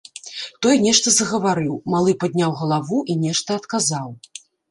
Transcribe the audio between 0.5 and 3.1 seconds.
Той нешта загаварыў, малы падняў галаву